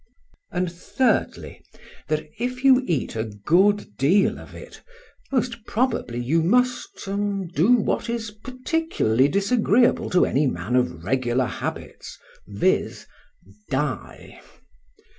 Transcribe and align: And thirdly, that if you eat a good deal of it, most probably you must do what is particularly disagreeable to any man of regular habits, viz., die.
And 0.51 0.71
thirdly, 0.71 1.61
that 2.07 2.27
if 2.39 2.63
you 2.63 2.81
eat 2.87 3.15
a 3.15 3.25
good 3.25 3.97
deal 3.97 4.39
of 4.39 4.55
it, 4.55 4.81
most 5.31 5.63
probably 5.67 6.17
you 6.19 6.41
must 6.41 7.07
do 7.53 7.73
what 7.73 8.09
is 8.09 8.31
particularly 8.31 9.27
disagreeable 9.27 10.09
to 10.09 10.25
any 10.25 10.47
man 10.47 10.75
of 10.75 11.03
regular 11.03 11.45
habits, 11.45 12.17
viz., 12.47 13.05
die. 13.69 14.41